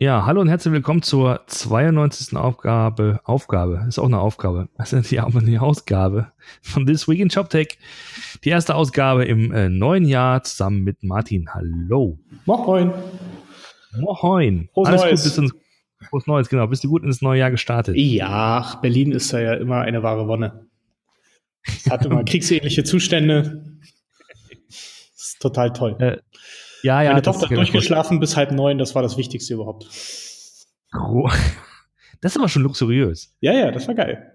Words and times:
Ja, 0.00 0.26
hallo 0.26 0.40
und 0.40 0.48
herzlich 0.48 0.72
willkommen 0.72 1.02
zur 1.02 1.40
92. 1.48 2.36
Aufgabe. 2.36 3.18
Aufgabe, 3.24 3.84
ist 3.88 3.98
auch 3.98 4.04
eine 4.04 4.20
Aufgabe. 4.20 4.68
Das 4.78 4.92
ist 4.92 5.10
die, 5.10 5.20
die 5.44 5.58
Ausgabe 5.58 6.30
von 6.62 6.86
This 6.86 7.08
Week 7.08 7.18
in 7.18 7.30
ShopTech. 7.30 7.78
Die 8.44 8.50
erste 8.50 8.76
Ausgabe 8.76 9.24
im 9.24 9.50
äh, 9.50 9.68
neuen 9.68 10.04
Jahr 10.04 10.44
zusammen 10.44 10.84
mit 10.84 11.02
Martin. 11.02 11.52
Hallo. 11.52 12.16
Moin. 12.44 12.92
Moin. 13.98 14.68
Frohes 14.72 14.88
Alles 14.88 15.02
Neues. 15.02 15.24
gut, 15.24 15.24
bist 15.24 15.52
du, 15.52 16.06
frohes 16.06 16.26
Neues, 16.28 16.48
genau. 16.48 16.68
Bist 16.68 16.84
du 16.84 16.88
gut 16.90 17.02
ins 17.02 17.20
neue 17.20 17.40
Jahr 17.40 17.50
gestartet? 17.50 17.96
Ja, 17.96 18.78
Berlin 18.80 19.10
ist 19.10 19.32
ja 19.32 19.54
immer 19.54 19.80
eine 19.80 20.04
wahre 20.04 20.28
Wonne. 20.28 20.64
Es 21.64 21.90
hat 21.90 22.06
immer 22.06 22.22
kriegsähnliche 22.22 22.84
Zustände. 22.84 23.64
ist 25.16 25.40
total 25.40 25.72
toll. 25.72 25.96
Äh, 25.98 26.18
ja, 26.82 27.02
ja. 27.02 27.10
Meine 27.10 27.22
Tochter 27.22 27.48
hat 27.48 27.56
durchgeschlafen 27.56 28.20
bis 28.20 28.36
halb 28.36 28.52
neun, 28.52 28.78
das 28.78 28.94
war 28.94 29.02
das 29.02 29.16
Wichtigste 29.16 29.54
überhaupt. 29.54 29.86
Das 32.20 32.32
ist 32.32 32.38
aber 32.38 32.48
schon 32.48 32.62
luxuriös. 32.62 33.32
Ja, 33.40 33.52
ja, 33.52 33.70
das 33.70 33.86
war 33.86 33.94
geil. 33.94 34.32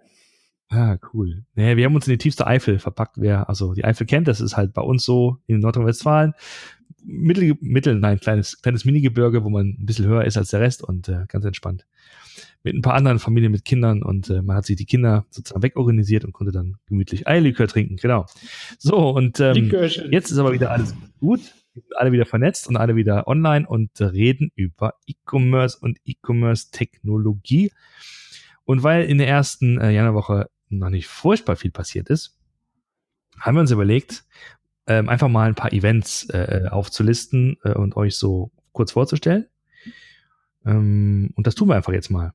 Ah, 0.70 0.98
cool. 1.14 1.46
Naja, 1.54 1.78
wir 1.78 1.86
haben 1.86 1.96
uns 1.96 2.08
in 2.08 2.14
die 2.14 2.18
tiefste 2.18 2.48
Eifel 2.48 2.80
verpackt. 2.80 3.18
Wer 3.18 3.50
also 3.50 3.74
die 3.74 3.84
Eifel 3.84 4.08
kennt, 4.08 4.28
das 4.28 4.42
ist 4.42 4.58
halt 4.58 4.74
bei 4.74 4.82
uns 4.82 5.04
so 5.04 5.38
in 5.46 5.60
Nordrhein-Westfalen. 5.60 6.34
Mittel, 7.04 7.56
Mittel, 7.60 7.96
nein, 8.00 8.20
kleines, 8.20 8.62
kleines 8.62 8.86
Minigebirge, 8.86 9.44
wo 9.44 9.50
man 9.50 9.76
ein 9.80 9.86
bisschen 9.86 10.08
höher 10.08 10.24
ist 10.24 10.38
als 10.38 10.50
der 10.50 10.62
Rest 10.62 10.84
und 10.84 11.10
äh, 11.10 11.26
ganz 11.28 11.44
entspannt. 11.46 11.86
Mit 12.64 12.76
ein 12.76 12.82
paar 12.82 12.94
anderen 12.94 13.20
Familien 13.20 13.52
mit 13.52 13.66
Kindern 13.66 14.02
und 14.02 14.30
äh, 14.30 14.42
man 14.42 14.56
hat 14.56 14.66
sich 14.66 14.78
die 14.78 14.86
Kinder 14.86 15.26
sozusagen 15.30 15.62
wegorganisiert 15.62 16.24
und 16.24 16.32
konnte 16.32 16.54
dann 16.54 16.78
gemütlich 16.88 17.28
Eierlikör 17.28 17.68
trinken, 17.68 17.98
genau. 17.98 18.26
So, 18.80 19.10
und 19.10 19.40
ähm. 19.42 19.70
Jetzt 20.10 20.32
ist 20.32 20.38
aber 20.38 20.54
wieder 20.54 20.72
alles 20.72 20.96
gut. 21.20 21.42
Alle 21.96 22.12
wieder 22.12 22.26
vernetzt 22.26 22.68
und 22.68 22.78
alle 22.78 22.96
wieder 22.96 23.28
online 23.28 23.68
und 23.68 24.00
reden 24.00 24.52
über 24.56 24.96
E-Commerce 25.08 25.78
und 25.80 25.98
E-Commerce-Technologie. 26.06 27.72
Und 28.66 28.84
weil 28.84 29.06
in 29.06 29.18
der 29.18 29.28
ersten 29.28 29.80
äh, 29.80 29.92
Januarwoche 29.92 30.50
noch 30.70 30.90
nicht 30.90 31.08
furchtbar 31.08 31.56
viel 31.56 31.72
passiert 31.72 32.10
ist, 32.10 32.38
haben 33.40 33.56
wir 33.56 33.62
uns 33.62 33.72
überlegt, 33.72 34.24
ähm, 34.88 35.10
einfach 35.10 35.28
mal 35.28 35.48
ein 35.48 35.56
paar 35.56 35.74
Events 35.74 36.30
äh, 36.30 36.68
aufzulisten 36.70 37.58
äh, 37.64 37.74
und 37.74 37.96
euch 37.96 38.18
so 38.18 38.52
kurz 38.72 38.92
vorzustellen. 38.92 39.48
Ähm, 40.66 41.32
und 41.36 41.48
das 41.48 41.56
tun 41.56 41.70
wir 41.70 41.76
einfach 41.76 41.94
jetzt 41.94 42.10
mal. 42.10 42.34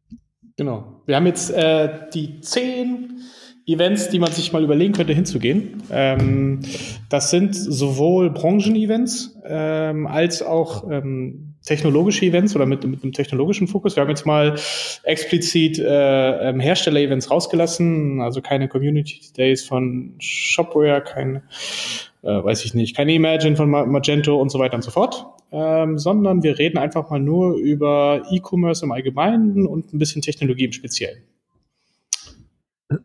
Genau. 0.57 1.03
Wir 1.07 1.17
haben 1.17 1.27
jetzt 1.27 1.51
äh, 1.51 2.09
die 2.13 2.41
zehn 2.41 3.21
Events, 3.69 4.09
die 4.09 4.19
man 4.19 4.33
sich 4.33 4.53
mal 4.53 4.65
überlegen 4.65 4.95
könnte, 4.95 5.13
hinzugehen. 5.13 5.83
Ähm, 5.93 6.61
das 7.11 7.31
sind 7.31 7.55
sowohl 7.55 8.31
Branchen-Events 8.31 9.39
ähm, 9.47 10.07
als 10.07 10.43
auch 10.43 10.91
ähm, 10.91 11.55
technologische 11.65 12.25
Events 12.25 12.57
oder 12.57 12.65
mit, 12.65 12.87
mit 12.87 13.03
einem 13.03 13.13
technologischen 13.13 13.69
Fokus. 13.69 13.95
Wir 13.95 14.01
haben 14.01 14.09
jetzt 14.09 14.25
mal 14.25 14.55
explizit 15.03 15.79
äh, 15.79 16.49
ähm, 16.49 16.61
Hersteller-Events 16.61 17.31
rausgelassen, 17.31 18.23
also 18.23 18.41
keine 18.41 18.69
Community 18.69 19.21
Days 19.37 19.65
von 19.65 20.15
Shopware, 20.19 21.03
keine, 21.03 21.43
äh, 22.23 22.43
weiß 22.43 22.65
ich 22.65 22.73
nicht, 22.73 22.97
keine 22.97 23.13
Imagine 23.13 23.55
von 23.57 23.69
Ma- 23.69 23.85
Magento 23.85 24.41
und 24.41 24.51
so 24.51 24.59
weiter 24.59 24.77
und 24.77 24.83
so 24.83 24.91
fort. 24.91 25.27
Ähm, 25.51 25.99
sondern 25.99 26.43
wir 26.43 26.59
reden 26.59 26.79
einfach 26.79 27.09
mal 27.11 27.21
nur 27.21 27.57
über 27.57 28.23
E-Commerce 28.31 28.85
im 28.85 28.93
Allgemeinen 28.93 29.67
und 29.67 29.93
ein 29.93 29.99
bisschen 29.99 30.23
Technologie 30.23 30.65
im 30.65 30.73
Speziellen. 30.73 31.23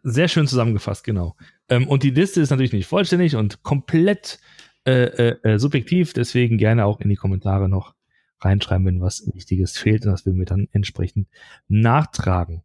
Sehr 0.03 0.27
schön 0.27 0.47
zusammengefasst, 0.47 1.03
genau. 1.03 1.35
Ähm, 1.69 1.87
und 1.87 2.03
die 2.03 2.11
Liste 2.11 2.41
ist 2.41 2.49
natürlich 2.49 2.73
nicht 2.73 2.87
vollständig 2.87 3.35
und 3.35 3.63
komplett 3.63 4.39
äh, 4.85 4.91
äh, 4.91 5.37
äh, 5.43 5.59
subjektiv, 5.59 6.13
deswegen 6.13 6.57
gerne 6.57 6.85
auch 6.85 6.99
in 6.99 7.09
die 7.09 7.15
Kommentare 7.15 7.69
noch 7.69 7.95
reinschreiben, 8.39 8.85
wenn 8.85 9.01
was 9.01 9.29
Wichtiges 9.33 9.77
fehlt 9.77 10.05
und 10.05 10.11
das 10.11 10.25
werden 10.25 10.39
wir 10.39 10.45
dann 10.45 10.67
entsprechend 10.71 11.27
nachtragen. 11.67 12.63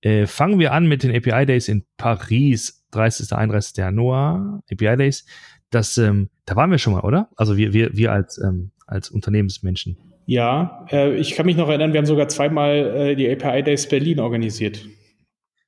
Äh, 0.00 0.26
fangen 0.26 0.58
wir 0.58 0.72
an 0.72 0.86
mit 0.86 1.02
den 1.02 1.14
API 1.14 1.46
Days 1.46 1.68
in 1.68 1.84
Paris, 1.96 2.84
30. 2.90 3.32
31. 3.32 3.76
Januar, 3.78 4.62
API 4.70 4.96
Days. 4.96 5.24
Das, 5.70 5.96
ähm, 5.96 6.28
da 6.44 6.56
waren 6.56 6.70
wir 6.70 6.78
schon 6.78 6.92
mal, 6.92 7.00
oder? 7.00 7.30
Also 7.36 7.56
wir, 7.56 7.72
wir, 7.72 7.96
wir 7.96 8.12
als, 8.12 8.38
ähm, 8.38 8.70
als 8.86 9.10
Unternehmensmenschen. 9.10 9.96
Ja, 10.26 10.86
äh, 10.90 11.14
ich 11.16 11.34
kann 11.34 11.46
mich 11.46 11.56
noch 11.56 11.68
erinnern, 11.68 11.92
wir 11.92 11.98
haben 11.98 12.06
sogar 12.06 12.28
zweimal 12.28 12.76
äh, 12.76 13.16
die 13.16 13.30
API 13.30 13.62
Days 13.62 13.88
Berlin 13.88 14.20
organisiert. 14.20 14.86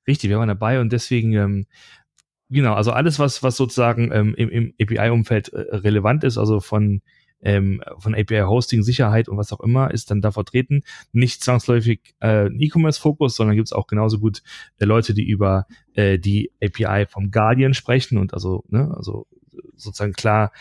Richtig, 0.06 0.30
wir 0.30 0.38
waren 0.38 0.48
dabei 0.48 0.80
und 0.80 0.92
deswegen, 0.92 1.32
ähm, 1.32 1.66
genau, 2.48 2.74
also 2.74 2.92
alles, 2.92 3.18
was, 3.18 3.42
was 3.42 3.56
sozusagen 3.56 4.12
ähm, 4.12 4.34
im, 4.36 4.48
im 4.50 4.74
API-Umfeld 4.80 5.48
äh, 5.52 5.76
relevant 5.76 6.24
ist, 6.24 6.38
also 6.38 6.60
von, 6.60 7.02
ähm, 7.42 7.82
von 7.98 8.14
API-Hosting, 8.14 8.82
Sicherheit 8.82 9.28
und 9.28 9.36
was 9.36 9.52
auch 9.52 9.60
immer, 9.60 9.90
ist 9.90 10.10
dann 10.10 10.20
da 10.20 10.30
vertreten. 10.30 10.82
Nicht 11.12 11.42
zwangsläufig 11.42 12.14
äh, 12.22 12.46
E-Commerce-Fokus, 12.46 13.36
sondern 13.36 13.56
gibt 13.56 13.68
es 13.68 13.72
auch 13.72 13.86
genauso 13.86 14.18
gut 14.18 14.42
äh, 14.78 14.84
Leute, 14.84 15.12
die 15.12 15.28
über 15.28 15.66
äh, 15.94 16.18
die 16.18 16.52
API 16.62 17.06
vom 17.06 17.30
Guardian 17.30 17.74
sprechen 17.74 18.18
und 18.18 18.32
also, 18.32 18.64
ne, 18.68 18.92
also 18.96 19.26
sozusagen 19.74 20.12
klar, 20.12 20.52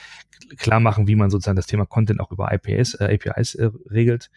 klar 0.57 0.79
machen, 0.79 1.07
wie 1.07 1.15
man 1.15 1.29
sozusagen 1.29 1.55
das 1.55 1.67
Thema 1.67 1.85
Content 1.85 2.19
auch 2.19 2.31
über 2.31 2.51
IPS, 2.51 2.95
äh, 2.95 3.13
APIs 3.13 3.55
äh, 3.55 3.69
regelt. 3.89 4.29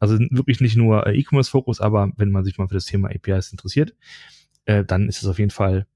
Also 0.00 0.18
wirklich 0.18 0.60
nicht 0.60 0.76
nur 0.76 1.06
äh, 1.06 1.18
E-Commerce-Fokus, 1.18 1.80
aber 1.80 2.10
wenn 2.16 2.30
man 2.30 2.44
sich 2.44 2.58
mal 2.58 2.68
für 2.68 2.74
das 2.74 2.86
Thema 2.86 3.08
APIs 3.08 3.50
interessiert, 3.52 3.94
äh, 4.68 4.84
dann 4.84 5.08
ist 5.08 5.22
es 5.22 5.28
auf 5.28 5.38
jeden 5.38 5.50
Fall 5.50 5.86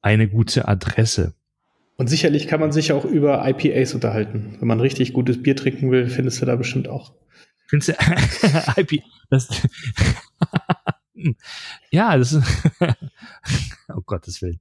eine 0.00 0.28
gute 0.28 0.68
Adresse. 0.68 1.34
Und 1.96 2.06
sicherlich 2.08 2.46
kann 2.46 2.60
man 2.60 2.72
sich 2.72 2.92
auch 2.92 3.04
über 3.04 3.46
IPAs 3.46 3.94
unterhalten. 3.94 4.56
Wenn 4.58 4.68
man 4.68 4.80
richtig 4.80 5.12
gutes 5.12 5.42
Bier 5.42 5.56
trinken 5.56 5.90
will, 5.90 6.08
findest 6.08 6.40
du 6.40 6.46
da 6.46 6.56
bestimmt 6.56 6.88
auch. 6.88 7.12
Findest 7.66 7.90
du 7.90 7.94
IP? 8.80 9.02
Das, 9.28 9.48
ja, 11.90 12.16
das 12.16 12.32
ist. 12.32 12.44
oh 13.94 14.00
Gottes 14.06 14.40
Willen. 14.40 14.60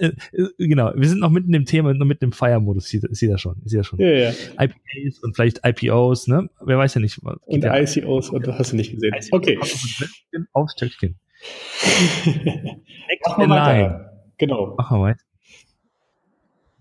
Äh, 0.00 0.12
Genau, 0.56 0.92
wir 0.94 1.08
sind 1.08 1.18
noch 1.18 1.30
mitten 1.30 1.52
im 1.52 1.66
Thema, 1.66 1.92
noch 1.92 2.06
mitten 2.06 2.26
im 2.26 2.32
Feiermodus. 2.32 2.86
Sieht, 2.86 3.04
sieht 3.14 3.28
er 3.30 3.38
schon, 3.38 3.60
sieht 3.64 3.78
er 3.78 3.84
schon. 3.84 3.98
Ja, 3.98 4.08
ja. 4.08 4.30
IPAs 4.58 5.18
und 5.22 5.34
vielleicht 5.34 5.60
IPOs, 5.66 6.28
ne? 6.28 6.48
Wer 6.64 6.78
weiß 6.78 6.94
ja 6.94 7.00
nicht. 7.00 7.18
Und 7.18 7.64
ja. 7.64 7.76
ICOs 7.76 8.30
und 8.30 8.46
hast 8.46 8.72
du 8.72 8.76
nicht 8.76 8.92
gesehen. 8.92 9.14
ICO 9.14 9.36
Okay. 9.36 9.56
kommt 9.56 10.76
Stöckchen. 11.42 12.84
Next 13.08 13.28
Machen 13.28 14.98
wir 14.98 15.04
weiter. 15.06 15.31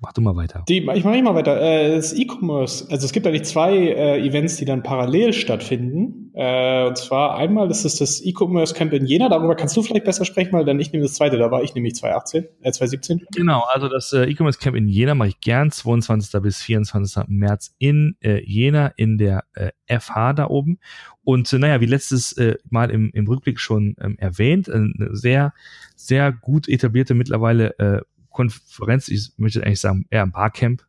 Mach 0.04 0.14
du 0.14 0.22
mal 0.22 0.36
weiter. 0.36 0.64
Die, 0.68 0.80
ich 0.80 1.04
mache 1.04 1.22
mal 1.22 1.36
weiter. 1.36 1.62
Äh, 1.62 1.96
Das 1.96 2.12
E-Commerce, 2.12 2.88
also 2.90 3.06
es 3.06 3.12
gibt 3.12 3.28
eigentlich 3.28 3.44
zwei 3.44 3.76
äh, 3.76 4.20
Events, 4.26 4.58
die 4.58 4.66
dann 4.66 4.82
parallel 4.82 5.32
stattfinden. 5.32 6.32
Äh, 6.34 6.88
und 6.88 6.98
zwar 6.98 7.36
einmal, 7.36 7.68
das 7.68 7.86
ist 7.86 8.02
das 8.02 8.20
E-Commerce 8.26 8.74
Camp 8.74 8.94
in 8.94 9.06
Jena. 9.06 9.30
Darüber 9.30 9.56
kannst 9.56 9.78
du 9.78 9.84
vielleicht 9.84 10.06
besser 10.06 10.26
sprechen, 10.26 10.54
weil 10.54 10.66
dann 10.66 10.80
ich 10.80 10.92
nehme 10.92 11.04
das 11.04 11.14
zweite. 11.14 11.38
Da 11.38 11.52
war 11.52 11.62
ich 11.62 11.76
nämlich 11.76 11.94
2018, 11.96 12.48
äh, 12.62 12.72
2017. 12.72 13.28
Genau, 13.36 13.64
also 13.72 13.90
das 13.90 14.12
äh, 14.12 14.24
E-Commerce 14.24 14.58
Camp 14.58 14.76
in 14.76 14.88
Jena 14.88 15.14
mache 15.14 15.30
ich 15.30 15.40
gern, 15.40 15.70
22. 15.70 16.42
bis 16.42 16.64
24. 16.64 17.26
März 17.28 17.76
in 17.78 18.16
äh, 18.22 18.42
Jena 18.44 18.88
in 18.96 19.20
der 19.20 19.44
äh, 19.54 19.70
FH 20.00 20.34
da 20.34 20.48
oben. 20.48 20.80
Und 21.24 21.54
äh, 21.54 21.60
naja, 21.60 21.80
wie 21.80 21.86
letztes 21.86 22.34
äh, 22.38 22.56
Mal 22.72 22.90
im, 22.90 23.12
im 23.14 23.28
Rückblick 23.28 23.60
schon 23.60 23.96
ähm, 24.02 24.16
erwähnt, 24.18 24.68
äh, 24.68 24.72
eine 24.72 25.10
sehr, 25.12 25.54
sehr 25.96 26.32
gut 26.32 26.68
etablierte 26.68 27.14
mittlerweile 27.14 27.78
äh, 27.78 28.02
Konferenz, 28.32 29.08
ich 29.08 29.34
möchte 29.38 29.64
eigentlich 29.64 29.80
sagen, 29.80 30.06
eher 30.10 30.24
ein 30.24 30.32
Barcamp. 30.32 30.86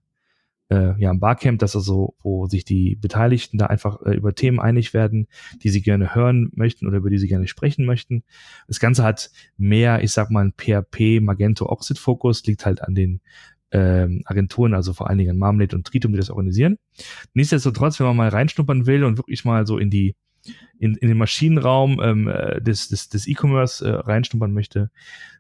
Äh, 0.71 0.99
ja, 0.99 1.11
ein 1.11 1.21
Barcamp, 1.21 1.59
das 1.59 1.77
also, 1.77 2.15
wo 2.23 2.47
sich 2.47 2.65
die 2.65 2.97
Beteiligten 2.97 3.59
da 3.59 3.67
einfach 3.67 4.01
äh, 4.03 4.15
über 4.15 4.35
Themen 4.35 4.59
einig 4.59 4.95
werden, 4.95 5.29
die 5.63 5.69
sie 5.69 5.83
gerne 5.83 6.15
hören 6.15 6.51
möchten 6.55 6.87
oder 6.87 6.99
über 6.99 7.11
die 7.11 7.19
sie 7.19 7.29
gerne 7.29 7.47
sprechen 7.47 7.85
möchten. 7.85 8.25
Das 8.69 8.81
Ganze 8.81 9.05
hat 9.05 9.31
mehr, 9.59 10.03
ich 10.03 10.13
sag 10.13 10.31
mal, 10.31 10.45
ein 10.45 10.55
PHP 10.57 11.21
Magento 11.21 11.69
Oxid 11.69 11.99
Fokus, 11.99 12.45
liegt 12.45 12.65
halt 12.65 12.83
an 12.83 12.95
den 12.95 13.21
ähm, 13.73 14.23
Agenturen, 14.25 14.75
also 14.75 14.93
vor 14.93 15.09
allen 15.09 15.19
Dingen 15.19 15.33
an 15.33 15.39
Marmalade 15.39 15.75
und 15.77 15.87
Tritum, 15.87 16.13
die 16.13 16.19
das 16.19 16.31
organisieren. 16.31 16.79
Nichtsdestotrotz, 17.35 17.99
wenn 17.99 18.07
man 18.07 18.17
mal 18.17 18.29
reinschnuppern 18.29 18.87
will 18.87 19.05
und 19.05 19.19
wirklich 19.19 19.45
mal 19.45 19.67
so 19.67 19.79
in 19.79 19.91
die 19.91 20.15
in, 20.79 20.94
in 20.97 21.09
den 21.09 21.19
Maschinenraum 21.19 22.00
ähm, 22.03 22.29
äh, 22.29 22.61
des, 22.61 22.89
des, 22.89 23.09
des 23.09 23.27
E-Commerce 23.27 23.87
äh, 23.87 23.91
reinschnuppern 23.91 24.53
möchte, 24.53 24.91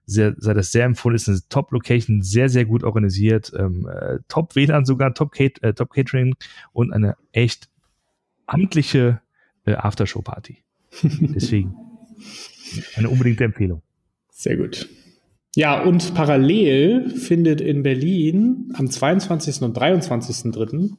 sehr, 0.06 0.34
sei 0.38 0.54
das 0.54 0.72
sehr 0.72 0.84
empfohlen. 0.84 1.16
Ist 1.16 1.28
eine 1.28 1.40
Top-Location, 1.48 2.22
sehr, 2.22 2.48
sehr 2.48 2.64
gut 2.64 2.84
organisiert, 2.84 3.52
ähm, 3.56 3.88
äh, 3.88 4.18
Top-WLAN 4.28 4.84
sogar, 4.84 5.08
äh, 5.10 5.72
Top-Catering 5.72 6.34
und 6.72 6.92
eine 6.92 7.16
echt 7.32 7.68
amtliche 8.46 9.20
äh, 9.64 9.74
Aftershow-Party. 9.74 10.58
Deswegen 11.02 11.74
eine 12.96 13.08
unbedingte 13.08 13.44
Empfehlung. 13.44 13.82
Sehr 14.30 14.56
gut. 14.56 14.88
Ja, 15.54 15.82
und 15.82 16.14
parallel 16.14 17.10
findet 17.10 17.60
in 17.60 17.82
Berlin 17.82 18.72
am 18.74 18.88
22. 18.88 19.60
und 19.62 19.76
23.3. 19.76 20.92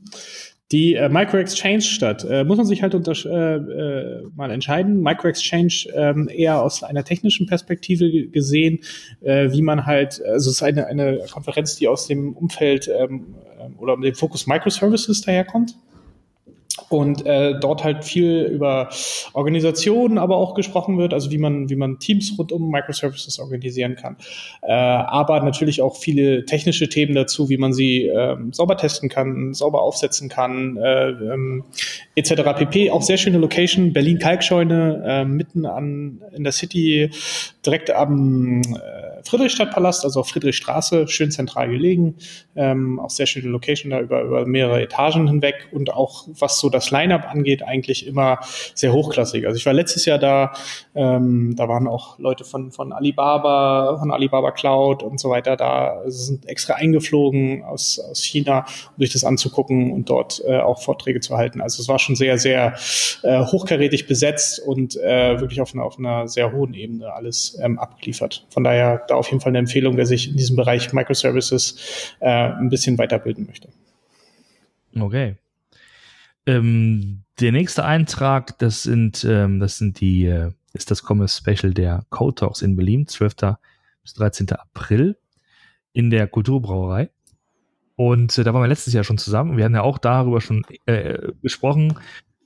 die 0.73 0.95
äh, 0.95 1.07
Micro 1.07 1.37
Exchange 1.37 1.81
statt. 1.81 2.25
Äh, 2.27 2.43
muss 2.43 2.57
man 2.57 2.65
sich 2.65 2.81
halt 2.81 2.95
äh, 2.95 3.29
äh, 3.29 4.23
mal 4.35 4.49
entscheiden. 4.49 5.01
Micro 5.01 5.27
Exchange 5.27 5.85
ähm, 5.93 6.27
eher 6.27 6.61
aus 6.61 6.81
einer 6.81 7.03
technischen 7.03 7.45
Perspektive 7.45 8.27
gesehen, 8.27 8.79
äh, 9.21 9.51
wie 9.51 9.61
man 9.61 9.85
halt, 9.85 10.21
also 10.25 10.49
es 10.49 10.57
ist 10.57 10.63
eine, 10.63 10.87
eine 10.87 11.19
Konferenz, 11.31 11.75
die 11.75 11.87
aus 11.87 12.07
dem 12.07 12.33
Umfeld 12.33 12.89
ähm, 12.89 13.35
ähm, 13.61 13.75
oder 13.77 13.95
dem 13.97 14.15
Fokus 14.15 14.47
Microservices 14.47 15.21
daherkommt. 15.21 15.75
Und 16.89 17.25
äh, 17.25 17.59
dort 17.59 17.83
halt 17.83 18.03
viel 18.03 18.43
über 18.43 18.89
Organisation 19.33 20.17
aber 20.17 20.37
auch 20.37 20.53
gesprochen 20.53 20.97
wird, 20.97 21.13
also 21.13 21.31
wie 21.31 21.37
man 21.37 21.69
wie 21.69 21.75
man 21.75 21.99
Teams 21.99 22.33
rund 22.37 22.51
um 22.51 22.69
Microservices 22.69 23.39
organisieren 23.39 23.95
kann, 23.95 24.17
äh, 24.61 24.71
aber 24.71 25.39
natürlich 25.41 25.81
auch 25.81 25.97
viele 25.97 26.45
technische 26.45 26.89
Themen 26.89 27.15
dazu, 27.15 27.49
wie 27.49 27.57
man 27.57 27.73
sie 27.73 28.07
äh, 28.07 28.35
sauber 28.51 28.77
testen 28.77 29.09
kann, 29.09 29.53
sauber 29.53 29.81
aufsetzen 29.81 30.29
kann, 30.29 30.77
äh, 30.77 31.09
ähm, 31.09 31.63
etc. 32.15 32.33
pp. 32.57 32.91
Auch 32.91 33.01
sehr 33.01 33.17
schöne 33.17 33.37
Location, 33.37 33.93
Berlin 33.93 34.19
Kalkscheune, 34.19 35.03
äh, 35.05 35.25
mitten 35.25 35.65
an 35.65 36.21
in 36.35 36.43
der 36.43 36.53
City, 36.53 37.09
direkt 37.65 37.91
am 37.91 38.61
äh, 38.61 39.12
Friedrichstadtpalast, 39.25 40.03
also 40.03 40.21
auf 40.21 40.29
Friedrichstraße, 40.29 41.07
schön 41.07 41.31
zentral 41.31 41.69
gelegen, 41.69 42.15
ähm, 42.55 42.99
auch 42.99 43.09
sehr 43.09 43.25
schöne 43.25 43.49
Location 43.49 43.91
da 43.91 43.99
über 43.99 44.23
über 44.23 44.45
mehrere 44.45 44.81
Etagen 44.81 45.27
hinweg 45.27 45.67
und 45.71 45.93
auch 45.93 46.27
was 46.27 46.59
so 46.59 46.69
das 46.69 46.91
Line-up 46.91 47.29
angeht, 47.29 47.63
eigentlich 47.63 48.07
immer 48.07 48.39
sehr 48.73 48.93
hochklassig. 48.93 49.45
Also 49.45 49.57
ich 49.57 49.65
war 49.65 49.73
letztes 49.73 50.05
Jahr 50.05 50.17
da, 50.17 50.53
ähm, 50.95 51.55
da 51.55 51.67
waren 51.67 51.87
auch 51.87 52.17
Leute 52.19 52.43
von, 52.43 52.71
von 52.71 52.93
Alibaba, 52.93 53.97
von 53.99 54.11
Alibaba 54.11 54.51
Cloud 54.51 55.03
und 55.03 55.19
so 55.19 55.29
weiter 55.29 55.55
da, 55.55 55.99
also 56.03 56.17
sind 56.17 56.47
extra 56.47 56.75
eingeflogen 56.75 57.63
aus, 57.63 57.99
aus 57.99 58.23
China, 58.23 58.65
um 58.95 59.03
sich 59.03 59.13
das 59.13 59.23
anzugucken 59.23 59.91
und 59.91 60.09
dort 60.09 60.41
äh, 60.47 60.59
auch 60.59 60.81
Vorträge 60.81 61.19
zu 61.19 61.37
halten. 61.37 61.61
Also 61.61 61.81
es 61.81 61.87
war 61.87 61.99
schon 61.99 62.15
sehr, 62.15 62.37
sehr 62.37 62.75
äh, 63.23 63.39
hochkarätig 63.45 64.07
besetzt 64.07 64.59
und 64.65 64.95
äh, 64.97 65.39
wirklich 65.39 65.61
auf 65.61 65.73
einer, 65.73 65.83
auf 65.83 65.99
einer 65.99 66.27
sehr 66.27 66.51
hohen 66.51 66.73
Ebene 66.73 67.13
alles 67.13 67.57
ähm, 67.61 67.79
abgeliefert. 67.79 68.45
Von 68.49 68.63
daher 68.63 69.03
da 69.13 69.17
auf 69.19 69.29
jeden 69.29 69.41
Fall 69.41 69.51
eine 69.51 69.59
Empfehlung, 69.59 69.97
wer 69.97 70.05
sich 70.05 70.29
in 70.29 70.37
diesem 70.37 70.55
Bereich 70.55 70.91
Microservices 70.91 72.15
äh, 72.19 72.29
ein 72.29 72.69
bisschen 72.69 72.97
weiterbilden 72.97 73.45
möchte. 73.45 73.69
Okay. 74.99 75.35
Ähm, 76.45 77.23
der 77.39 77.51
nächste 77.51 77.85
Eintrag, 77.85 78.57
das 78.59 78.83
sind, 78.83 79.25
ähm, 79.27 79.59
das 79.59 79.77
sind 79.77 80.01
die, 80.01 80.25
äh, 80.25 80.51
ist 80.73 80.91
das 80.91 81.03
Commerce 81.07 81.37
Special 81.37 81.73
der 81.73 82.05
Code 82.09 82.35
Talks 82.35 82.61
in 82.61 82.75
Berlin, 82.75 83.07
12. 83.07 83.35
bis 84.01 84.13
13. 84.15 84.51
April 84.51 85.17
in 85.93 86.09
der 86.09 86.27
Kulturbrauerei. 86.27 87.09
Und 87.95 88.37
äh, 88.37 88.43
da 88.43 88.53
waren 88.53 88.63
wir 88.63 88.67
letztes 88.67 88.93
Jahr 88.93 89.03
schon 89.03 89.17
zusammen. 89.17 89.57
Wir 89.57 89.65
hatten 89.65 89.75
ja 89.75 89.83
auch 89.83 89.99
darüber 89.99 90.41
schon 90.41 90.63
äh, 90.85 91.31
gesprochen 91.41 91.97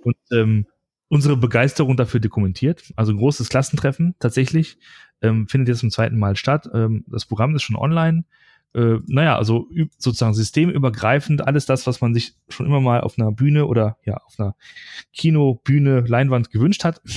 und 0.03 0.17
ähm, 0.31 0.67
unsere 1.09 1.37
Begeisterung 1.37 1.95
dafür 1.97 2.19
dokumentiert. 2.19 2.83
Also 2.95 3.13
ein 3.13 3.17
großes 3.17 3.49
Klassentreffen 3.49 4.15
tatsächlich. 4.19 4.77
Ähm, 5.21 5.47
findet 5.47 5.69
jetzt 5.69 5.79
zum 5.79 5.91
zweiten 5.91 6.17
Mal 6.17 6.35
statt. 6.35 6.69
Ähm, 6.73 7.05
das 7.07 7.25
Programm 7.25 7.55
ist 7.55 7.63
schon 7.63 7.75
online 7.75 8.23
äh, 8.73 8.99
naja, 9.07 9.37
also 9.37 9.67
sozusagen 9.97 10.33
systemübergreifend 10.33 11.45
alles 11.45 11.65
das, 11.65 11.87
was 11.87 12.01
man 12.01 12.13
sich 12.13 12.35
schon 12.49 12.65
immer 12.65 12.79
mal 12.79 13.01
auf 13.01 13.17
einer 13.17 13.31
Bühne 13.31 13.65
oder 13.65 13.97
ja, 14.05 14.17
auf 14.17 14.39
einer 14.39 14.55
Kinobühne, 15.13 16.01
Leinwand 16.01 16.51
gewünscht 16.51 16.83
hat. 16.83 17.01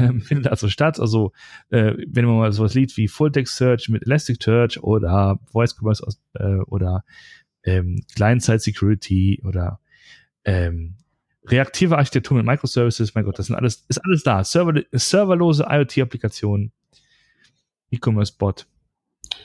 Ähm, 0.00 0.20
findet 0.20 0.46
also 0.46 0.68
statt. 0.68 1.00
Also, 1.00 1.32
äh, 1.70 1.94
wenn 2.06 2.24
man 2.24 2.36
mal 2.36 2.52
sowas 2.52 2.74
liest 2.74 2.96
wie 2.96 3.08
Full 3.08 3.32
Text 3.32 3.56
Search 3.56 3.88
mit 3.88 4.06
Elasticsearch 4.06 4.80
oder 4.80 5.40
Voice 5.50 5.74
Commerce 5.76 6.06
äh, 6.34 6.58
oder 6.68 7.02
ähm, 7.64 8.04
Client-Side 8.14 8.60
Security 8.60 9.42
oder 9.44 9.80
ähm, 10.44 10.94
reaktive 11.44 11.98
Architektur 11.98 12.36
mit 12.36 12.46
Microservices, 12.46 13.16
mein 13.16 13.24
Gott, 13.24 13.40
das 13.40 13.46
sind 13.46 13.56
alles, 13.56 13.86
ist 13.88 13.98
alles 13.98 14.22
da. 14.22 14.44
Server, 14.44 14.80
serverlose 14.92 15.66
IoT-Applikationen, 15.68 16.70
E-Commerce-Bot, 17.90 18.66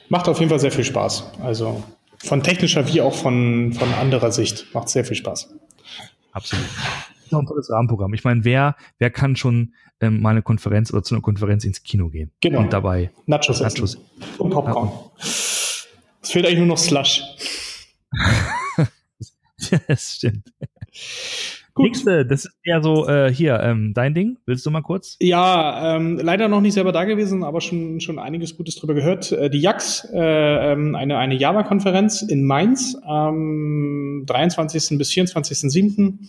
Macht 0.09 0.27
auf 0.27 0.39
jeden 0.39 0.49
Fall 0.49 0.59
sehr 0.59 0.71
viel 0.71 0.83
Spaß. 0.83 1.31
Also 1.41 1.83
von 2.17 2.43
technischer 2.43 2.87
wie 2.87 3.01
auch 3.01 3.13
von, 3.13 3.73
von 3.73 3.93
anderer 3.93 4.31
Sicht 4.31 4.67
macht 4.73 4.89
sehr 4.89 5.05
viel 5.05 5.15
Spaß. 5.15 5.53
Absolut. 6.31 6.65
Noch 7.31 7.39
ein 7.39 7.47
tolles 7.47 7.69
Rahmenprogramm. 7.69 8.13
Ich 8.13 8.23
meine, 8.23 8.45
wer, 8.45 8.75
wer 8.99 9.09
kann 9.09 9.35
schon 9.35 9.73
ähm, 9.99 10.21
mal 10.21 10.31
eine 10.31 10.41
Konferenz 10.41 10.91
oder 10.93 11.03
zu 11.03 11.15
einer 11.15 11.21
Konferenz 11.21 11.65
ins 11.65 11.83
Kino 11.83 12.09
gehen? 12.09 12.31
Genau. 12.41 12.59
Und 12.59 12.73
dabei 12.73 13.11
Nachos, 13.25 13.59
Nachos. 13.59 13.97
und 14.37 14.51
Popcorn. 14.51 14.91
Es 15.19 15.87
fehlt 16.21 16.45
eigentlich 16.45 16.59
nur 16.59 16.67
noch 16.67 16.77
Slush. 16.77 17.23
das 19.87 20.15
stimmt. 20.15 20.45
Gut. 21.75 21.85
Nächste, 21.85 22.23
das 22.23 22.45
ist 22.45 22.53
eher 22.63 22.83
so 22.83 23.07
äh, 23.07 23.33
hier, 23.33 23.59
ähm, 23.59 23.93
dein 23.95 24.13
Ding. 24.13 24.37
Willst 24.45 24.63
du 24.63 24.69
mal 24.69 24.83
kurz? 24.83 25.17
Ja, 25.19 25.95
ähm, 25.95 26.19
leider 26.21 26.47
noch 26.47 26.61
nicht 26.61 26.75
selber 26.75 26.91
da 26.91 27.03
gewesen, 27.03 27.43
aber 27.43 27.61
schon, 27.61 27.99
schon 27.99 28.19
einiges 28.19 28.55
Gutes 28.55 28.75
drüber 28.75 28.93
gehört. 28.93 29.31
Äh, 29.31 29.49
die 29.49 29.59
JAX, 29.59 30.07
äh, 30.13 30.71
ähm, 30.71 30.93
eine, 30.93 31.17
eine 31.17 31.33
Java-Konferenz 31.33 32.21
in 32.21 32.45
Mainz 32.45 32.95
am 33.03 34.23
23. 34.27 34.99
bis 34.99 35.09
24.07. 35.09 36.19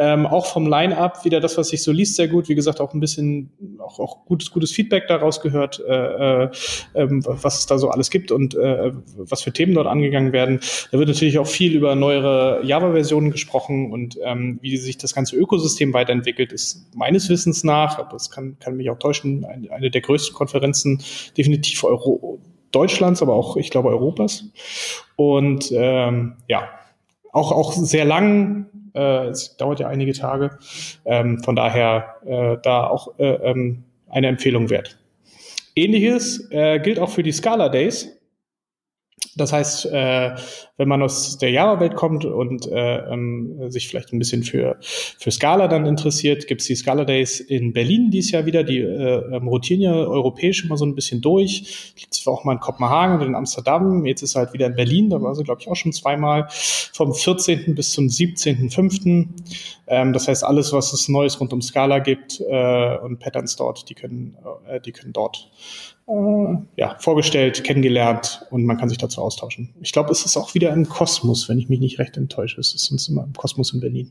Ähm, 0.00 0.26
auch 0.26 0.46
vom 0.46 0.66
Line-Up 0.68 1.24
wieder 1.24 1.40
das, 1.40 1.58
was 1.58 1.70
sich 1.70 1.82
so 1.82 1.90
liest, 1.90 2.14
sehr 2.16 2.28
gut. 2.28 2.48
Wie 2.48 2.54
gesagt, 2.54 2.80
auch 2.80 2.94
ein 2.94 3.00
bisschen 3.00 3.50
auch, 3.80 3.98
auch 3.98 4.24
gutes, 4.26 4.50
gutes 4.52 4.70
Feedback 4.70 5.08
daraus 5.08 5.40
gehört, 5.40 5.82
äh, 5.86 6.44
äh, 6.44 6.50
ähm, 6.94 7.24
was 7.26 7.58
es 7.58 7.66
da 7.66 7.78
so 7.78 7.90
alles 7.90 8.08
gibt 8.10 8.30
und 8.30 8.54
äh, 8.54 8.92
was 9.16 9.42
für 9.42 9.52
Themen 9.52 9.74
dort 9.74 9.88
angegangen 9.88 10.32
werden. 10.32 10.60
Da 10.92 10.98
wird 10.98 11.08
natürlich 11.08 11.38
auch 11.40 11.48
viel 11.48 11.74
über 11.74 11.96
neuere 11.96 12.60
Java-Versionen 12.64 13.32
gesprochen 13.32 13.90
und 13.90 14.16
ähm, 14.22 14.58
wie 14.62 14.70
sich 14.78 14.98
das 14.98 15.14
ganze 15.14 15.36
Ökosystem 15.36 15.92
weiterentwickelt, 15.92 16.52
ist 16.52 16.86
meines 16.94 17.28
Wissens 17.28 17.64
nach, 17.64 17.98
aber 17.98 18.16
es 18.16 18.30
kann, 18.30 18.56
kann 18.58 18.76
mich 18.76 18.90
auch 18.90 18.98
täuschen, 18.98 19.44
eine, 19.44 19.70
eine 19.70 19.90
der 19.90 20.00
größten 20.00 20.34
Konferenzen 20.34 21.02
definitiv 21.36 21.84
Euro 21.84 22.38
Deutschlands, 22.72 23.22
aber 23.22 23.34
auch, 23.34 23.56
ich 23.56 23.70
glaube, 23.70 23.88
Europas. 23.88 24.44
Und 25.16 25.72
ähm, 25.72 26.36
ja, 26.48 26.68
auch, 27.32 27.52
auch 27.52 27.72
sehr 27.72 28.04
lang, 28.04 28.66
äh, 28.94 29.28
es 29.28 29.56
dauert 29.56 29.80
ja 29.80 29.88
einige 29.88 30.12
Tage. 30.12 30.58
Ähm, 31.04 31.42
von 31.42 31.56
daher 31.56 32.16
äh, 32.26 32.56
da 32.62 32.86
auch 32.86 33.18
äh, 33.18 33.26
ähm, 33.26 33.84
eine 34.08 34.28
Empfehlung 34.28 34.70
wert. 34.70 34.98
Ähnliches 35.74 36.50
äh, 36.50 36.80
gilt 36.80 36.98
auch 36.98 37.10
für 37.10 37.22
die 37.22 37.32
Scala 37.32 37.68
Days. 37.68 38.17
Das 39.38 39.52
heißt, 39.52 39.86
äh, 39.86 40.36
wenn 40.76 40.88
man 40.88 41.02
aus 41.02 41.38
der 41.38 41.50
Java-Welt 41.50 41.96
kommt 41.96 42.24
und 42.24 42.66
äh, 42.70 42.98
ähm, 43.12 43.70
sich 43.70 43.88
vielleicht 43.88 44.12
ein 44.12 44.18
bisschen 44.18 44.42
für, 44.42 44.76
für 44.80 45.30
Scala 45.30 45.66
dann 45.66 45.86
interessiert, 45.86 46.46
gibt 46.46 46.60
es 46.60 46.66
die 46.66 46.76
Scala 46.76 47.04
Days 47.04 47.40
in 47.40 47.72
Berlin 47.72 48.10
dieses 48.10 48.32
Jahr 48.32 48.46
wieder. 48.46 48.64
Die 48.64 48.78
äh, 48.78 49.36
ähm, 49.36 49.48
rotieren 49.48 49.80
ja 49.80 49.92
europäisch 49.92 50.64
immer 50.64 50.76
so 50.76 50.84
ein 50.84 50.94
bisschen 50.94 51.20
durch. 51.20 51.94
Gibt 51.96 52.14
war 52.28 52.34
auch 52.34 52.44
mal 52.44 52.52
in 52.52 52.60
Kopenhagen 52.60 53.20
und 53.20 53.26
in 53.26 53.34
Amsterdam. 53.34 54.06
Jetzt 54.06 54.22
ist 54.22 54.36
halt 54.36 54.52
wieder 54.52 54.66
in 54.66 54.76
Berlin. 54.76 55.10
Da 55.10 55.20
war 55.20 55.34
sie, 55.34 55.42
glaube 55.42 55.60
ich, 55.60 55.68
auch 55.68 55.76
schon 55.76 55.92
zweimal. 55.92 56.46
Vom 56.50 57.12
14. 57.12 57.74
bis 57.74 57.92
zum 57.92 58.06
17.05. 58.06 59.26
Ähm, 59.88 60.12
das 60.12 60.28
heißt, 60.28 60.44
alles, 60.44 60.72
was 60.72 60.92
es 60.92 61.08
Neues 61.08 61.40
rund 61.40 61.52
um 61.52 61.62
Scala 61.62 61.98
gibt 61.98 62.40
äh, 62.40 62.98
und 62.98 63.18
Patterns 63.18 63.56
dort, 63.56 63.88
die 63.88 63.94
können, 63.94 64.36
äh, 64.68 64.80
die 64.80 64.92
können 64.92 65.12
dort 65.12 65.50
ja, 66.76 66.96
vorgestellt, 66.98 67.64
kennengelernt 67.64 68.46
und 68.50 68.64
man 68.64 68.78
kann 68.78 68.88
sich 68.88 68.96
dazu 68.96 69.20
austauschen. 69.20 69.74
Ich 69.82 69.92
glaube, 69.92 70.10
es 70.10 70.24
ist 70.24 70.38
auch 70.38 70.54
wieder 70.54 70.72
im 70.72 70.88
Kosmos, 70.88 71.50
wenn 71.50 71.58
ich 71.58 71.68
mich 71.68 71.80
nicht 71.80 71.98
recht 71.98 72.16
enttäusche. 72.16 72.58
Es 72.58 72.74
ist 72.74 72.86
sonst 72.86 73.08
immer 73.08 73.24
im 73.24 73.34
Kosmos 73.34 73.74
in 73.74 73.80
Berlin. 73.80 74.10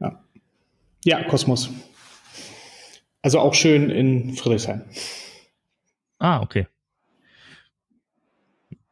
Ja, 0.00 0.24
ja 1.04 1.22
Kosmos. 1.24 1.70
Also 3.22 3.38
auch 3.38 3.54
schön 3.54 3.90
in 3.90 4.34
Friedrichshain. 4.34 4.84
Ah, 6.18 6.42
okay. 6.42 6.66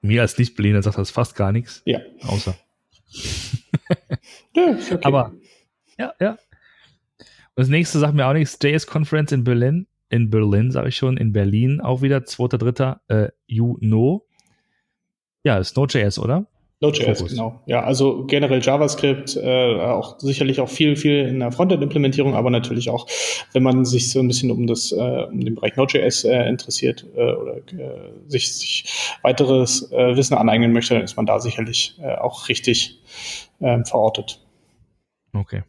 Mir 0.00 0.22
als 0.22 0.38
Nicht-Berliner 0.38 0.82
sagt 0.82 0.96
das 0.96 1.10
fast 1.10 1.34
gar 1.34 1.50
nichts. 1.50 1.82
Ja. 1.86 2.00
Außer. 2.22 2.54
ja, 4.54 4.68
okay. 4.70 4.98
Aber, 5.02 5.32
ja, 5.98 6.14
ja. 6.20 6.30
Und 6.30 6.38
das 7.56 7.68
nächste 7.68 7.98
sagt 7.98 8.14
mir 8.14 8.26
auch 8.26 8.32
nichts. 8.32 8.58
JS 8.62 8.86
Conference 8.86 9.32
in 9.32 9.42
Berlin 9.42 9.88
in 10.12 10.28
Berlin, 10.28 10.70
sage 10.70 10.90
ich 10.90 10.96
schon, 10.96 11.16
in 11.16 11.32
Berlin 11.32 11.80
auch 11.80 12.02
wieder, 12.02 12.18
2.3. 12.18 12.98
Äh, 13.08 13.30
you 13.46 13.78
know. 13.78 14.26
Ja, 15.42 15.56
ist 15.58 15.74
Node.js, 15.76 16.18
oder? 16.18 16.46
Node.js, 16.80 17.24
genau. 17.24 17.62
Ja, 17.64 17.82
also 17.82 18.26
generell 18.26 18.60
JavaScript, 18.60 19.36
äh, 19.36 19.80
auch 19.80 20.18
sicherlich 20.18 20.60
auch 20.60 20.68
viel, 20.68 20.96
viel 20.96 21.26
in 21.26 21.38
der 21.40 21.50
Frontend-Implementierung, 21.50 22.34
aber 22.34 22.50
natürlich 22.50 22.90
auch, 22.90 23.06
wenn 23.52 23.62
man 23.62 23.86
sich 23.86 24.10
so 24.10 24.20
ein 24.20 24.28
bisschen 24.28 24.50
um 24.50 24.66
das, 24.66 24.92
äh, 24.92 24.96
um 25.30 25.40
den 25.40 25.54
Bereich 25.54 25.76
Node.js 25.76 26.24
äh, 26.24 26.46
interessiert 26.46 27.06
äh, 27.16 27.32
oder 27.32 27.56
äh, 27.56 28.12
sich, 28.26 28.52
sich 28.52 29.16
weiteres 29.22 29.90
äh, 29.92 30.14
Wissen 30.16 30.36
aneignen 30.36 30.72
möchte, 30.72 30.94
dann 30.94 31.04
ist 31.04 31.16
man 31.16 31.24
da 31.24 31.40
sicherlich 31.40 31.98
auch 32.20 32.48
richtig 32.48 33.00
äh, 33.60 33.82
verortet. 33.84 34.44
Okay. 35.32 35.62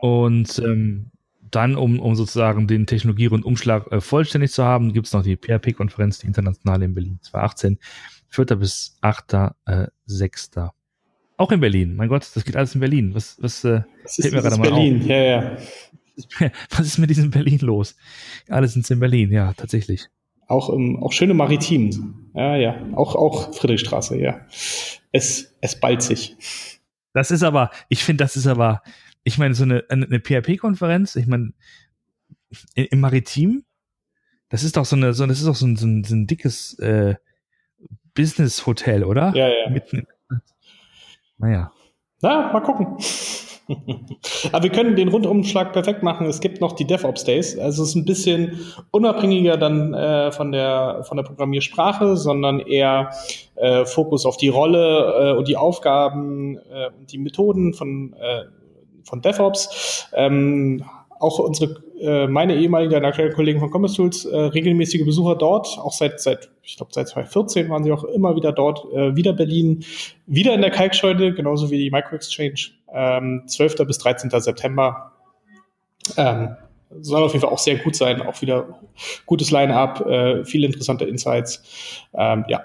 Und 0.00 0.58
ähm, 0.58 1.12
dann, 1.54 1.76
um, 1.76 2.00
um 2.00 2.14
sozusagen 2.14 2.66
den 2.66 2.86
Technologie-Rundumschlag 2.86 3.90
äh, 3.92 4.00
vollständig 4.00 4.52
zu 4.52 4.64
haben, 4.64 4.92
gibt 4.92 5.06
es 5.06 5.12
noch 5.12 5.22
die 5.22 5.36
PHP-Konferenz, 5.36 6.18
die 6.18 6.26
internationale 6.26 6.84
in 6.84 6.94
Berlin 6.94 7.18
2018, 7.22 7.78
4. 8.28 8.44
bis 8.56 8.96
8. 9.00 9.32
Äh, 9.66 9.86
6. 10.06 10.50
Auch 11.36 11.50
in 11.50 11.60
Berlin. 11.60 11.96
Mein 11.96 12.08
Gott, 12.08 12.28
das 12.34 12.44
geht 12.44 12.56
alles 12.56 12.74
in 12.74 12.80
Berlin. 12.80 13.14
Was, 13.14 13.36
was 13.40 13.64
äh, 13.64 13.82
das 14.02 14.18
ist, 14.18 14.32
mir 14.32 14.42
gerade 14.42 14.56
mal 14.56 14.70
Berlin, 14.70 15.02
auf. 15.02 15.08
ja, 15.08 15.16
ja. 15.16 15.56
Was 16.70 16.86
ist 16.86 16.98
mit 16.98 17.10
diesem 17.10 17.32
Berlin 17.32 17.58
los? 17.58 17.96
Alles 18.48 18.74
sind 18.74 18.88
in 18.88 19.00
Berlin, 19.00 19.32
ja, 19.32 19.52
tatsächlich. 19.52 20.06
Auch, 20.46 20.68
um, 20.68 21.02
auch 21.02 21.12
schöne 21.12 21.34
Maritim. 21.34 22.30
Ja, 22.34 22.54
ja. 22.54 22.86
Auch, 22.94 23.16
auch 23.16 23.52
Friedrichstraße, 23.54 24.16
ja. 24.20 24.42
Es, 25.10 25.56
es 25.60 25.80
ballt 25.80 26.02
sich. 26.02 26.36
Das 27.14 27.30
ist 27.30 27.42
aber, 27.42 27.70
ich 27.88 28.04
finde, 28.04 28.24
das 28.24 28.36
ist 28.36 28.46
aber, 28.46 28.82
ich 29.24 29.38
meine, 29.38 29.54
so 29.54 29.64
eine, 29.64 29.84
eine 29.88 30.20
PHP-Konferenz, 30.20 31.16
ich 31.16 31.26
meine, 31.26 31.52
im 32.74 33.00
Maritim, 33.00 33.64
das 34.50 34.62
ist 34.62 34.76
doch 34.76 34.84
so 34.84 34.96
eine, 34.96 35.14
so, 35.14 35.26
das 35.26 35.38
ist 35.38 35.46
doch 35.46 35.56
so 35.56 35.66
ein, 35.66 35.76
so 35.76 35.86
ein, 35.86 36.04
so 36.04 36.14
ein 36.14 36.26
dickes 36.26 36.78
äh, 36.78 37.16
Business-Hotel, 38.14 39.02
oder? 39.02 39.34
Ja, 39.34 39.48
ja. 39.48 39.70
Mitten, 39.70 40.06
naja. 41.38 41.72
Na, 42.22 42.52
mal 42.52 42.60
gucken. 42.60 42.96
Aber 44.52 44.62
wir 44.62 44.70
können 44.70 44.94
den 44.94 45.08
Rundumschlag 45.08 45.72
perfekt 45.72 46.02
machen. 46.02 46.26
Es 46.26 46.40
gibt 46.40 46.60
noch 46.60 46.72
die 46.72 46.86
DevOps 46.86 47.24
Days. 47.24 47.58
Also 47.58 47.82
es 47.82 47.90
ist 47.90 47.94
ein 47.94 48.04
bisschen 48.04 48.60
unabhängiger 48.90 49.56
dann 49.56 49.94
äh, 49.94 50.32
von 50.32 50.52
der 50.52 51.02
von 51.04 51.16
der 51.16 51.24
Programmiersprache, 51.24 52.16
sondern 52.16 52.60
eher 52.60 53.10
äh, 53.56 53.86
Fokus 53.86 54.26
auf 54.26 54.36
die 54.36 54.48
Rolle 54.48 55.32
äh, 55.32 55.38
und 55.38 55.48
die 55.48 55.56
Aufgaben 55.56 56.58
äh, 56.58 56.90
und 56.98 57.10
die 57.10 57.18
Methoden 57.18 57.72
von 57.72 58.14
äh, 58.14 58.44
von 59.04 59.22
DevOps. 59.22 60.08
Ähm, 60.14 60.84
auch 61.20 61.38
unsere, 61.38 61.82
äh, 62.00 62.26
meine 62.26 62.56
ehemalige 62.56 63.02
aktuelle 63.02 63.32
Kollegen 63.32 63.60
von 63.60 63.70
Commerce 63.70 63.96
Tools, 63.96 64.24
äh, 64.24 64.36
regelmäßige 64.36 65.04
Besucher 65.04 65.36
dort, 65.36 65.78
auch 65.78 65.92
seit, 65.92 66.20
seit 66.20 66.50
ich 66.62 66.76
glaube, 66.76 66.92
seit 66.92 67.08
2014 67.08 67.68
waren 67.68 67.84
sie 67.84 67.92
auch 67.92 68.04
immer 68.04 68.36
wieder 68.36 68.52
dort, 68.52 68.84
äh, 68.92 69.16
wieder 69.16 69.32
Berlin, 69.32 69.84
wieder 70.26 70.54
in 70.54 70.60
der 70.60 70.70
Kalkscheune, 70.70 71.34
genauso 71.34 71.70
wie 71.70 71.78
die 71.78 71.90
MicroExchange, 71.90 72.72
ähm, 72.92 73.44
12. 73.46 73.86
bis 73.86 73.98
13. 73.98 74.40
September. 74.40 75.12
Ähm, 76.16 76.56
soll 77.00 77.22
auf 77.22 77.32
jeden 77.32 77.42
Fall 77.42 77.52
auch 77.52 77.58
sehr 77.58 77.76
gut 77.76 77.96
sein, 77.96 78.22
auch 78.22 78.40
wieder 78.40 78.78
gutes 79.26 79.50
Line-up, 79.50 80.06
äh, 80.06 80.44
viele 80.44 80.66
interessante 80.66 81.04
Insights. 81.04 81.62
Ähm, 82.14 82.44
ja, 82.48 82.64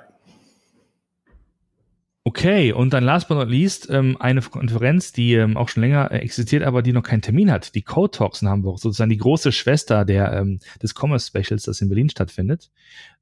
Okay, 2.25 2.73
und 2.73 2.93
dann 2.93 3.05
last 3.05 3.29
but 3.29 3.37
not 3.37 3.49
least 3.49 3.89
ähm, 3.89 4.17
eine 4.19 4.41
Konferenz, 4.41 5.13
die 5.13 5.33
ähm, 5.35 5.55
auch 5.55 5.69
schon 5.69 5.81
länger 5.81 6.11
äh, 6.11 6.17
existiert, 6.17 6.63
aber 6.63 6.81
die 6.81 6.91
noch 6.91 7.01
keinen 7.01 7.21
Termin 7.21 7.49
hat. 7.49 7.73
Die 7.75 7.81
Code 7.81 8.11
Talks 8.11 8.41
in 8.41 8.49
Hamburg, 8.49 8.79
sozusagen 8.79 9.09
die 9.09 9.17
große 9.17 9.51
Schwester 9.53 10.03
der, 10.03 10.33
ähm, 10.33 10.59
des 10.83 10.93
Commerce 10.93 11.27
Specials, 11.27 11.63
das 11.63 11.81
in 11.81 11.87
Berlin 11.87 12.09
stattfindet. 12.09 12.71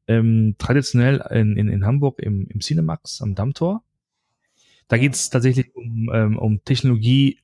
Ähm, 0.08 0.56
traditionell 0.58 1.24
in, 1.30 1.56
in, 1.58 1.70
in 1.70 1.86
Hamburg 1.86 2.20
im, 2.20 2.48
im 2.48 2.60
Cinemax 2.60 3.22
am 3.22 3.36
Dammtor. 3.36 3.84
Da 4.88 4.98
geht 4.98 5.13
es 5.13 5.30
tatsächlich 5.30 5.75
um, 5.75 6.10
ähm, 6.13 6.38
um 6.39 6.63
Technologie, 6.63 7.39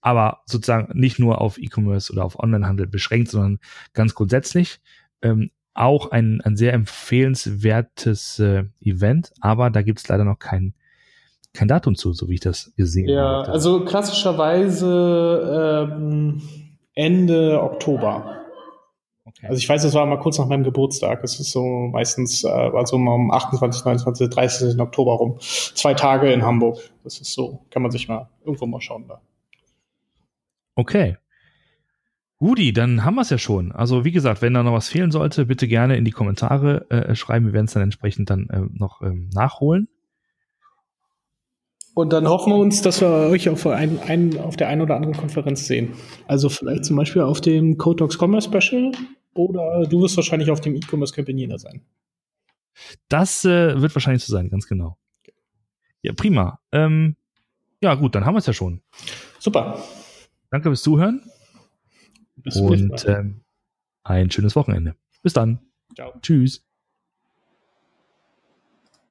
aber 0.00 0.42
sozusagen 0.46 0.96
nicht 0.98 1.18
nur 1.18 1.40
auf 1.40 1.58
E-Commerce 1.58 2.12
oder 2.12 2.24
auf 2.24 2.38
Onlinehandel 2.38 2.86
beschränkt, 2.86 3.30
sondern 3.30 3.58
ganz 3.92 4.14
grundsätzlich. 4.14 4.78
Auch 5.76 6.10
ein, 6.10 6.40
ein 6.42 6.56
sehr 6.56 6.72
empfehlenswertes 6.72 8.38
äh, 8.38 8.64
Event, 8.80 9.32
aber 9.40 9.70
da 9.70 9.82
gibt 9.82 9.98
es 9.98 10.08
leider 10.08 10.24
noch 10.24 10.38
keinen 10.38 10.74
kein 11.52 11.68
Datum 11.68 11.96
zu, 11.96 12.12
so 12.12 12.28
wie 12.28 12.34
ich 12.34 12.40
das 12.40 12.72
gesehen 12.76 13.08
ja, 13.08 13.22
habe. 13.22 13.46
Ja, 13.46 13.52
also 13.52 13.84
klassischerweise 13.84 15.88
ähm, 15.90 16.42
Ende 16.94 17.62
Oktober. 17.62 18.42
Okay. 19.24 19.46
Also 19.48 19.58
ich 19.58 19.68
weiß, 19.68 19.82
das 19.82 19.94
war 19.94 20.06
mal 20.06 20.18
kurz 20.18 20.38
nach 20.38 20.46
meinem 20.46 20.64
Geburtstag. 20.64 21.24
Es 21.24 21.40
ist 21.40 21.50
so 21.50 21.62
meistens, 21.62 22.44
äh, 22.44 22.48
also 22.48 22.96
um 22.96 23.30
28, 23.30 23.84
29, 23.84 24.30
30. 24.30 24.80
Oktober 24.80 25.14
rum. 25.14 25.38
Zwei 25.40 25.94
Tage 25.94 26.32
in 26.32 26.42
Hamburg. 26.42 26.78
Das 27.02 27.20
ist 27.20 27.32
so, 27.32 27.64
kann 27.70 27.82
man 27.82 27.90
sich 27.90 28.06
mal 28.06 28.28
irgendwo 28.44 28.66
mal 28.66 28.80
schauen 28.80 29.06
da. 29.08 29.20
Okay. 30.76 31.16
Gudi, 32.38 32.72
dann 32.72 33.04
haben 33.04 33.14
wir 33.14 33.22
es 33.22 33.30
ja 33.30 33.38
schon. 33.38 33.72
Also 33.72 34.04
wie 34.04 34.12
gesagt, 34.12 34.42
wenn 34.42 34.54
da 34.54 34.62
noch 34.62 34.72
was 34.72 34.88
fehlen 34.88 35.10
sollte, 35.10 35.46
bitte 35.46 35.66
gerne 35.66 35.96
in 35.96 36.04
die 36.04 36.10
Kommentare 36.10 36.90
äh, 36.90 37.14
schreiben. 37.14 37.46
Wir 37.46 37.52
werden 37.54 37.66
es 37.66 37.72
dann 37.72 37.82
entsprechend 37.82 38.28
dann 38.28 38.48
äh, 38.50 38.60
noch 38.72 39.00
ähm, 39.02 39.30
nachholen. 39.32 39.88
Und 41.94 42.12
dann 42.12 42.28
hoffen 42.28 42.52
wir 42.52 42.58
uns, 42.58 42.82
dass 42.82 43.00
wir 43.00 43.08
euch 43.08 43.48
auf, 43.48 43.66
ein, 43.66 43.98
ein, 44.00 44.38
auf 44.38 44.56
der 44.56 44.68
einen 44.68 44.82
oder 44.82 44.96
anderen 44.96 45.16
Konferenz 45.16 45.66
sehen. 45.66 45.94
Also 46.26 46.50
vielleicht 46.50 46.84
zum 46.84 46.94
Beispiel 46.96 47.22
auf 47.22 47.40
dem 47.40 47.78
Cotox 47.78 48.18
Commerce 48.18 48.50
Special 48.50 48.92
oder 49.32 49.86
du 49.86 50.02
wirst 50.02 50.18
wahrscheinlich 50.18 50.50
auf 50.50 50.60
dem 50.60 50.74
E-Commerce 50.74 51.14
Camp 51.14 51.30
in 51.30 51.38
Jena 51.38 51.56
sein. 51.56 51.80
Das 53.08 53.46
äh, 53.46 53.80
wird 53.80 53.94
wahrscheinlich 53.94 54.22
so 54.22 54.30
sein, 54.30 54.50
ganz 54.50 54.66
genau. 54.66 54.98
Ja, 56.02 56.12
prima. 56.12 56.60
Ähm, 56.70 57.16
ja, 57.80 57.94
gut, 57.94 58.14
dann 58.14 58.26
haben 58.26 58.34
wir 58.34 58.40
es 58.40 58.46
ja 58.46 58.52
schon. 58.52 58.82
Super. 59.38 59.82
Danke 60.50 60.68
fürs 60.68 60.82
Zuhören. 60.82 61.22
Bis 62.46 62.56
Und 62.56 63.04
ähm, 63.06 63.42
ein 64.04 64.30
schönes 64.30 64.54
Wochenende. 64.54 64.94
Bis 65.22 65.32
dann. 65.32 65.58
Ciao. 65.96 66.12
Tschüss. 66.22 66.65